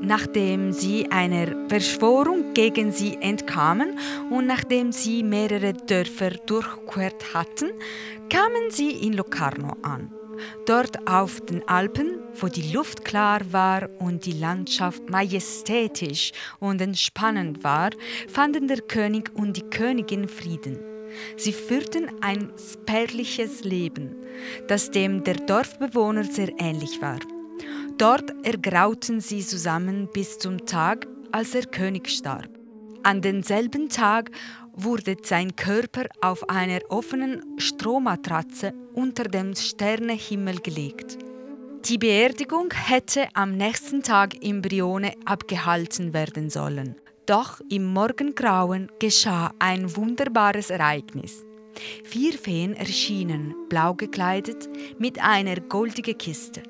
Nachdem 0.00 0.70
sie 0.70 1.10
einer 1.10 1.68
Verschwörung 1.68 2.54
gegen 2.54 2.92
sie 2.92 3.18
entkamen 3.20 3.98
und 4.30 4.46
nachdem 4.46 4.92
sie 4.92 5.24
mehrere 5.24 5.72
Dörfer 5.72 6.30
durchquert 6.46 7.34
hatten, 7.34 7.70
kamen 8.30 8.70
sie 8.70 8.90
in 8.90 9.14
Locarno 9.14 9.74
an. 9.82 10.12
Dort 10.66 11.08
auf 11.08 11.40
den 11.40 11.66
Alpen, 11.66 12.20
wo 12.36 12.46
die 12.46 12.72
Luft 12.72 13.04
klar 13.04 13.40
war 13.50 13.88
und 13.98 14.24
die 14.24 14.38
Landschaft 14.38 15.10
majestätisch 15.10 16.30
und 16.60 16.80
entspannend 16.80 17.64
war, 17.64 17.90
fanden 18.28 18.68
der 18.68 18.82
König 18.82 19.32
und 19.34 19.56
die 19.56 19.68
Königin 19.68 20.28
Frieden. 20.28 20.91
Sie 21.36 21.52
führten 21.52 22.10
ein 22.20 22.52
spärliches 22.56 23.64
Leben, 23.64 24.14
das 24.68 24.90
dem 24.90 25.24
der 25.24 25.34
Dorfbewohner 25.34 26.24
sehr 26.24 26.52
ähnlich 26.58 27.00
war. 27.00 27.18
Dort 27.98 28.32
ergrauten 28.44 29.20
sie 29.20 29.40
zusammen 29.40 30.08
bis 30.12 30.38
zum 30.38 30.66
Tag, 30.66 31.06
als 31.30 31.52
der 31.52 31.66
König 31.66 32.08
starb. 32.10 32.48
An 33.02 33.20
denselben 33.20 33.88
Tag 33.88 34.30
wurde 34.72 35.16
sein 35.22 35.54
Körper 35.56 36.06
auf 36.20 36.48
einer 36.48 36.80
offenen 36.88 37.42
Strohmatratze 37.58 38.72
unter 38.94 39.24
dem 39.24 39.54
Sternehimmel 39.54 40.60
gelegt. 40.60 41.18
Die 41.84 41.98
Beerdigung 41.98 42.72
hätte 42.72 43.26
am 43.34 43.56
nächsten 43.56 44.02
Tag 44.02 44.42
im 44.42 44.62
Brione 44.62 45.14
abgehalten 45.24 46.12
werden 46.12 46.48
sollen. 46.48 46.94
Doch 47.26 47.60
im 47.68 47.84
Morgengrauen 47.92 48.90
geschah 48.98 49.52
ein 49.58 49.96
wunderbares 49.96 50.70
Ereignis. 50.70 51.44
Vier 52.04 52.32
Feen 52.32 52.74
erschienen, 52.74 53.54
blau 53.68 53.94
gekleidet, 53.94 54.68
mit 54.98 55.22
einer 55.22 55.60
goldigen 55.60 56.18
Kiste. 56.18 56.62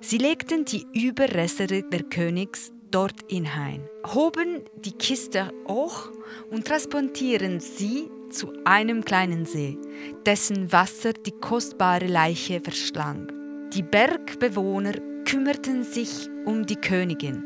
Sie 0.00 0.18
legten 0.18 0.64
die 0.64 0.86
Überreste 0.94 1.66
der 1.66 2.02
Königs 2.04 2.72
dort 2.90 3.16
hinein, 3.28 3.88
hoben 4.14 4.62
die 4.76 4.92
Kiste 4.92 5.52
hoch 5.68 6.10
und 6.50 6.66
transportieren 6.66 7.60
sie 7.60 8.08
zu 8.30 8.52
einem 8.64 9.04
kleinen 9.04 9.44
See, 9.44 9.78
dessen 10.24 10.72
Wasser 10.72 11.12
die 11.12 11.32
kostbare 11.32 12.06
Leiche 12.06 12.60
verschlang. 12.60 13.30
Die 13.74 13.82
Bergbewohner 13.82 14.94
kümmerten 15.24 15.84
sich 15.84 16.28
um 16.44 16.66
die 16.66 16.76
Königin, 16.76 17.42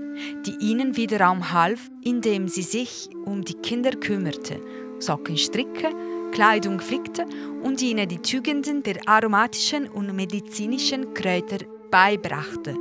die 0.47 0.57
ihnen 0.61 0.97
wiederum 0.97 1.53
half, 1.53 1.91
indem 2.03 2.49
sie 2.49 2.63
sich 2.63 3.09
um 3.25 3.45
die 3.45 3.55
Kinder 3.55 3.91
kümmerte, 3.91 4.61
Socken 4.99 5.37
stricke, 5.37 5.91
Kleidung 6.33 6.81
flickte 6.81 7.27
und 7.63 7.81
ihnen 7.83 8.09
die 8.09 8.19
Tugenden 8.19 8.83
der 8.83 8.97
aromatischen 9.07 9.89
und 9.89 10.15
medizinischen 10.15 11.15
Kräuter 11.15 11.59
beibrachte. 11.91 12.75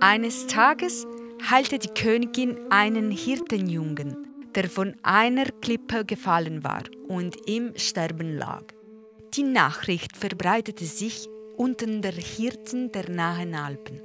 Eines 0.00 0.46
Tages 0.46 1.06
heilte 1.50 1.78
die 1.78 1.88
Königin 1.88 2.58
einen 2.70 3.10
Hirtenjungen, 3.10 4.16
der 4.54 4.68
von 4.68 4.94
einer 5.02 5.46
Klippe 5.60 6.04
gefallen 6.04 6.64
war 6.64 6.84
und 7.08 7.36
im 7.46 7.72
Sterben 7.76 8.36
lag. 8.36 8.64
Die 9.34 9.42
Nachricht 9.42 10.16
verbreitete 10.16 10.86
sich 10.86 11.28
unter 11.56 11.86
der 11.86 12.12
Hirten 12.12 12.90
der 12.92 13.10
nahen 13.10 13.54
Alpen, 13.54 14.00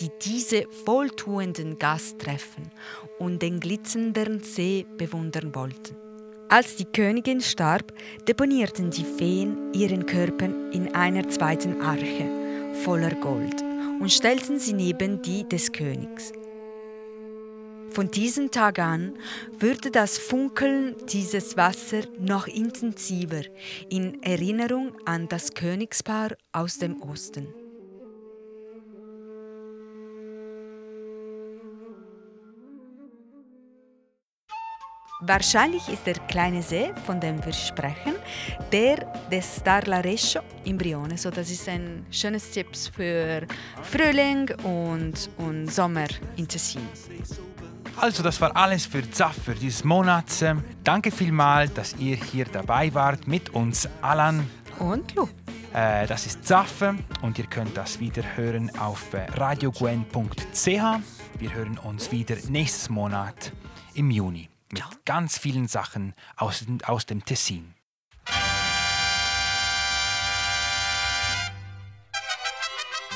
die 0.00 0.10
diese 0.22 0.66
wohltuenden 0.84 1.78
Gast 1.78 2.18
treffen 2.20 2.70
und 3.18 3.42
den 3.42 3.60
glitzernden 3.60 4.42
See 4.42 4.86
bewundern 4.96 5.54
wollten. 5.54 5.96
Als 6.48 6.76
die 6.76 6.86
Königin 6.86 7.40
starb, 7.40 7.92
deponierten 8.26 8.90
die 8.90 9.04
Feen 9.04 9.72
ihren 9.74 10.06
Körper 10.06 10.46
in 10.72 10.94
einer 10.94 11.28
zweiten 11.28 11.82
Arche 11.82 12.74
voller 12.84 13.14
Gold 13.16 13.62
und 14.00 14.10
stellten 14.10 14.58
sie 14.58 14.72
neben 14.72 15.20
die 15.20 15.46
des 15.46 15.72
Königs. 15.72 16.32
Von 17.90 18.10
diesem 18.10 18.50
Tag 18.50 18.78
an 18.78 19.14
wurde 19.58 19.90
das 19.90 20.18
Funkeln 20.18 20.94
dieses 21.08 21.56
Wassers 21.56 22.08
noch 22.18 22.46
intensiver 22.46 23.42
in 23.90 24.22
Erinnerung 24.22 24.92
an 25.04 25.28
das 25.28 25.52
Königspaar 25.52 26.36
aus 26.52 26.78
dem 26.78 27.02
Osten. 27.02 27.48
Wahrscheinlich 35.20 35.88
ist 35.88 36.06
der 36.06 36.14
kleine 36.14 36.62
See, 36.62 36.92
von 37.04 37.18
dem 37.18 37.44
wir 37.44 37.52
sprechen, 37.52 38.14
der 38.70 38.98
des 39.28 39.60
Darlarescio 39.64 40.42
in 40.62 40.78
Brione. 40.78 41.18
So, 41.18 41.28
das 41.28 41.50
ist 41.50 41.68
ein 41.68 42.06
schönes 42.08 42.48
Tipp 42.52 42.68
für 42.94 43.44
Frühling 43.82 44.48
und, 44.62 45.28
und 45.38 45.72
Sommer 45.72 46.06
in 46.36 46.46
Tessin. 46.46 46.86
Also, 47.96 48.22
das 48.22 48.40
war 48.40 48.54
alles 48.54 48.86
für 48.86 49.10
Zaff 49.10 49.34
für 49.44 49.56
dieses 49.56 49.82
Monat. 49.82 50.26
Danke 50.84 51.10
vielmals, 51.10 51.74
dass 51.74 51.96
ihr 51.96 52.14
hier 52.14 52.44
dabei 52.44 52.94
wart 52.94 53.26
mit 53.26 53.50
uns, 53.50 53.88
Alan 54.00 54.48
und 54.78 55.16
Lu. 55.16 55.28
Äh, 55.74 56.06
das 56.06 56.26
ist 56.26 56.46
Zaffe 56.46 56.94
und 57.22 57.40
ihr 57.40 57.46
könnt 57.46 57.76
das 57.76 57.98
wieder 57.98 58.22
hören 58.36 58.70
auf 58.78 59.12
äh, 59.14 59.24
radiogwen.ch. 59.32 60.64
Wir 60.64 61.54
hören 61.54 61.76
uns 61.78 62.12
wieder 62.12 62.36
nächstes 62.48 62.88
Monat 62.88 63.52
im 63.94 64.12
Juni 64.12 64.48
mit 64.72 64.80
ja. 64.80 64.90
ganz 65.04 65.38
vielen 65.38 65.68
Sachen 65.68 66.14
aus, 66.36 66.64
aus 66.84 67.06
dem 67.06 67.24
Tessin. 67.24 67.74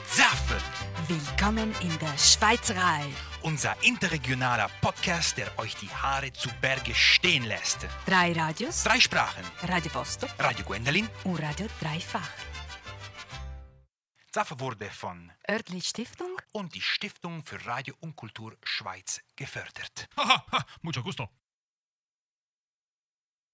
Zaffe! 0.06 0.60
Willkommen 1.08 1.74
in 1.80 1.98
der 1.98 2.16
Schweizerei. 2.18 3.02
Unser 3.42 3.74
interregionaler 3.82 4.70
Podcast, 4.80 5.36
der 5.36 5.58
euch 5.58 5.74
die 5.76 5.88
Haare 5.88 6.32
zu 6.32 6.48
Berge 6.60 6.94
stehen 6.94 7.44
lässt. 7.44 7.88
Drei 8.06 8.32
Radios. 8.32 8.84
Drei 8.84 9.00
Sprachen. 9.00 9.44
Radio 9.62 9.92
Vostok. 9.92 10.30
Radio 10.38 10.64
Gwendolin. 10.64 11.08
Und 11.24 11.42
Radio 11.42 11.66
Dreifach. 11.80 12.28
Zaffe 14.30 14.58
wurde 14.60 14.88
von 14.90 15.30
Örtlich 15.50 15.88
Stiftung 15.88 16.40
und 16.52 16.74
die 16.74 16.80
Stiftung 16.80 17.44
für 17.44 17.66
Radio 17.66 17.94
und 18.00 18.16
Kultur 18.16 18.56
Schweiz 18.62 19.20
gefördert. 19.36 20.08
Haha, 20.16 20.64
mucho 20.80 21.02
gusto. 21.02 21.28